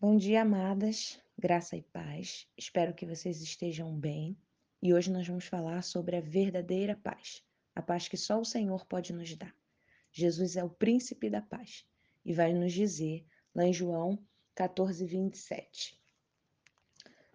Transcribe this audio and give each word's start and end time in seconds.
Bom 0.00 0.16
dia, 0.16 0.42
amadas, 0.42 1.18
graça 1.38 1.76
e 1.76 1.82
paz. 1.82 2.46
Espero 2.58 2.92
que 2.92 3.06
vocês 3.06 3.40
estejam 3.40 3.96
bem. 3.96 4.36
E 4.82 4.92
hoje 4.92 5.10
nós 5.10 5.26
vamos 5.26 5.46
falar 5.46 5.82
sobre 5.82 6.16
a 6.16 6.20
verdadeira 6.20 6.96
paz, 6.96 7.42
a 7.74 7.80
paz 7.80 8.06
que 8.06 8.16
só 8.16 8.38
o 8.38 8.44
Senhor 8.44 8.84
pode 8.84 9.12
nos 9.14 9.34
dar. 9.34 9.54
Jesus 10.12 10.56
é 10.56 10.64
o 10.64 10.68
príncipe 10.68 11.30
da 11.30 11.40
paz 11.40 11.86
e 12.24 12.34
vai 12.34 12.52
nos 12.52 12.72
dizer 12.72 13.24
lá 13.54 13.64
em 13.64 13.72
João 13.72 14.18
14, 14.54 15.06
27. 15.06 15.98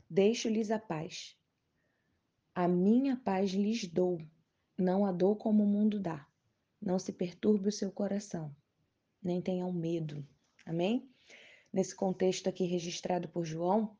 Deixo-lhes 0.07 0.69
a 0.69 0.77
paz. 0.77 1.35
A 2.53 2.67
minha 2.67 3.15
paz 3.17 3.51
lhes 3.51 3.85
dou, 3.85 4.21
não 4.77 5.05
a 5.05 5.11
dou 5.11 5.35
como 5.35 5.63
o 5.63 5.67
mundo 5.67 5.99
dá. 5.99 6.27
Não 6.79 6.99
se 6.99 7.13
perturbe 7.13 7.69
o 7.69 7.71
seu 7.71 7.91
coração, 7.91 8.55
nem 9.23 9.41
tenham 9.41 9.71
medo. 9.73 10.27
Amém? 10.65 11.09
Nesse 11.71 11.95
contexto 11.95 12.49
aqui 12.49 12.65
registrado 12.65 13.29
por 13.29 13.45
João, 13.45 13.95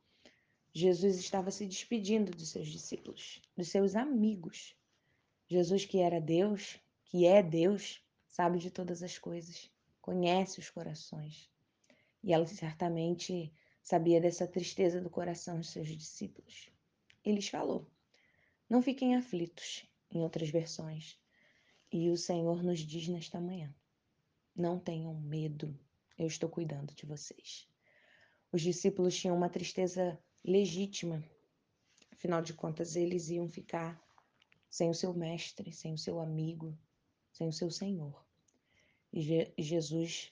Jesus 0.72 1.16
estava 1.18 1.50
se 1.50 1.64
despedindo 1.64 2.32
dos 2.32 2.48
seus 2.48 2.68
discípulos, 2.68 3.40
dos 3.56 3.68
seus 3.68 3.94
amigos. 3.94 4.76
Jesus, 5.48 5.84
que 5.84 5.98
era 5.98 6.20
Deus, 6.20 6.80
que 7.04 7.26
é 7.26 7.42
Deus, 7.42 8.02
sabe 8.26 8.58
de 8.58 8.70
todas 8.70 9.02
as 9.02 9.18
coisas, 9.18 9.70
conhece 10.00 10.58
os 10.58 10.68
corações. 10.68 11.48
E 12.22 12.32
ela 12.32 12.46
certamente 12.46 13.52
sabia 13.82 14.20
dessa 14.20 14.46
tristeza 14.46 15.00
do 15.00 15.08
coração 15.08 15.58
dos 15.58 15.70
seus 15.70 15.88
discípulos. 15.88 16.70
Ele 17.24 17.36
lhes 17.36 17.48
falou: 17.48 17.86
Não 18.68 18.82
fiquem 18.82 19.14
aflitos, 19.14 19.86
em 20.10 20.20
outras 20.20 20.50
versões. 20.50 21.18
E 21.92 22.10
o 22.10 22.16
Senhor 22.16 22.62
nos 22.62 22.80
diz 22.80 23.08
nesta 23.08 23.40
manhã: 23.40 23.74
Não 24.54 24.78
tenham 24.78 25.14
medo 25.14 25.78
eu 26.20 26.26
estou 26.26 26.50
cuidando 26.50 26.94
de 26.94 27.06
vocês. 27.06 27.66
Os 28.52 28.60
discípulos 28.60 29.16
tinham 29.16 29.34
uma 29.34 29.48
tristeza 29.48 30.18
legítima, 30.44 31.24
afinal 32.12 32.42
de 32.42 32.52
contas, 32.52 32.94
eles 32.94 33.30
iam 33.30 33.48
ficar 33.48 33.98
sem 34.68 34.90
o 34.90 34.94
seu 34.94 35.14
mestre, 35.14 35.72
sem 35.72 35.94
o 35.94 35.98
seu 35.98 36.20
amigo, 36.20 36.76
sem 37.32 37.48
o 37.48 37.52
seu 37.52 37.70
Senhor. 37.70 38.22
E 39.10 39.22
Je 39.22 39.52
Jesus 39.56 40.30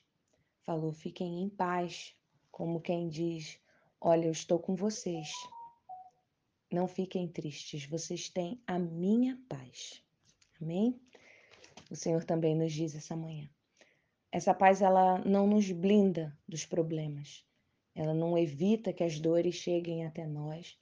falou: 0.61 0.93
fiquem 0.93 1.41
em 1.41 1.49
paz, 1.49 2.15
como 2.51 2.83
quem 2.83 3.09
diz: 3.09 3.59
Olha, 3.99 4.27
eu 4.27 4.33
estou 4.33 4.59
com 4.59 4.77
vocês. 4.77 5.33
Não 6.71 6.87
fiquem 6.87 7.27
tristes, 7.27 7.87
vocês 7.87 8.29
têm 8.29 8.63
a 8.67 8.79
minha 8.79 9.43
paz. 9.49 10.03
Amém? 10.61 11.01
O 11.91 11.97
Senhor 11.97 12.25
também 12.25 12.55
nos 12.55 12.75
diz 12.75 12.95
essa 12.95 13.17
manhã. 13.17 13.49
Essa 14.31 14.53
paz 14.53 14.83
ela 14.83 15.19
não 15.19 15.47
nos 15.47 15.71
blinda 15.71 16.37
dos 16.47 16.67
problemas. 16.67 17.45
Ela 17.95 18.15
não 18.15 18.37
evita 18.37 18.93
que 18.93 19.03
as 19.03 19.19
dores 19.19 19.55
cheguem 19.55 20.07
até 20.07 20.27
nós, 20.27 20.79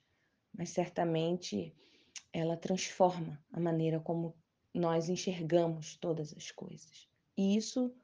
mas 0.53 0.69
certamente 0.69 1.73
ela 2.31 2.57
transforma 2.57 3.43
a 3.51 3.59
maneira 3.59 3.99
como 3.99 4.35
nós 4.73 5.09
enxergamos 5.09 5.95
todas 5.95 6.35
as 6.35 6.51
coisas. 6.51 7.07
E 7.35 7.55
isso 7.55 7.95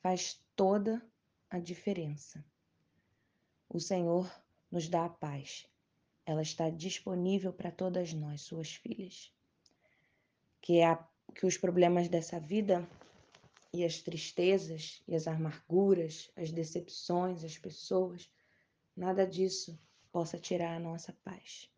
faz 0.00 0.40
toda 0.54 1.02
a 1.50 1.58
diferença. 1.58 2.44
O 3.68 3.80
Senhor 3.80 4.30
nos 4.70 4.88
dá 4.88 5.06
a 5.06 5.10
paz. 5.10 5.66
Ela 6.24 6.42
está 6.42 6.70
disponível 6.70 7.52
para 7.52 7.70
todas 7.70 8.12
nós, 8.12 8.42
suas 8.42 8.74
filhas. 8.74 9.32
Que, 10.60 10.78
é 10.78 10.86
a, 10.86 11.08
que 11.34 11.46
os 11.46 11.56
problemas 11.56 12.08
dessa 12.08 12.38
vida 12.38 12.86
e 13.76 13.84
as 13.84 14.00
tristezas 14.00 15.02
e 15.06 15.14
as 15.14 15.26
amarguras, 15.26 16.30
as 16.34 16.50
decepções, 16.50 17.44
as 17.44 17.58
pessoas, 17.58 18.30
nada 18.96 19.26
disso 19.26 19.78
possa 20.10 20.38
tirar 20.38 20.76
a 20.76 20.80
nossa 20.80 21.12
paz. 21.22 21.70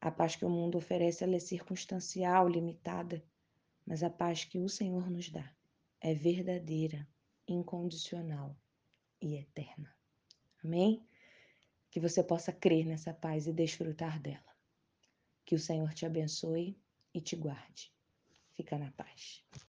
A 0.00 0.10
paz 0.10 0.34
que 0.34 0.44
o 0.44 0.50
mundo 0.50 0.76
oferece 0.76 1.24
é 1.24 1.38
circunstancial, 1.38 2.48
limitada, 2.48 3.22
mas 3.86 4.02
a 4.02 4.10
paz 4.10 4.44
que 4.44 4.58
o 4.58 4.68
Senhor 4.68 5.08
nos 5.08 5.30
dá 5.30 5.54
é 6.00 6.14
verdadeira, 6.14 7.06
incondicional 7.46 8.56
e 9.20 9.36
eterna. 9.36 9.94
Amém? 10.64 11.06
Que 11.90 12.00
você 12.00 12.24
possa 12.24 12.52
crer 12.52 12.86
nessa 12.86 13.12
paz 13.12 13.46
e 13.46 13.52
desfrutar 13.52 14.20
dela. 14.20 14.56
Que 15.44 15.54
o 15.54 15.60
Senhor 15.60 15.92
te 15.94 16.04
abençoe 16.04 16.76
e 17.14 17.20
te 17.20 17.36
guarde. 17.36 17.92
Fica 18.54 18.78
na 18.78 18.90
paz. 18.92 19.44